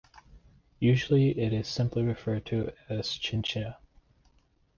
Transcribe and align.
Usually, 0.79 1.37
it 1.39 1.53
is 1.53 1.67
simply 1.67 2.01
referred 2.01 2.47
to 2.47 2.71
as 2.89 3.09
Chincha. 3.19 3.75